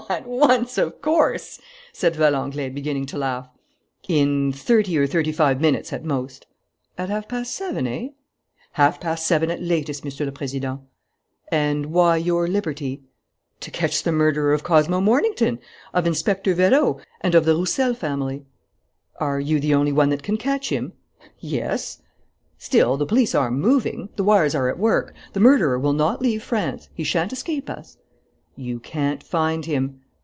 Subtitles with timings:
[0.09, 1.59] "At once, of course?"
[1.93, 3.47] said Valenglay, beginning to laugh.
[4.09, 6.47] "In thirty or thirty five minutes at most."
[6.97, 8.07] "At half past seven, eh?"
[8.73, 10.79] "Half past seven at latest, Monsieur le Président."
[11.49, 13.03] "And why your liberty?"
[13.61, 15.59] "To catch the murderer of Cosmo Mornington,
[15.93, 18.43] of Inspector Vérot, and of the Roussel family."
[19.17, 20.93] "Are you the only one that can catch him?"
[21.39, 22.01] "Yes."
[22.57, 24.09] "Still, the police are moving.
[24.17, 25.13] The wires are at work.
[25.33, 26.89] The murderer will not leave France.
[26.95, 27.97] He shan't escape us."
[28.57, 29.99] "You can't find him."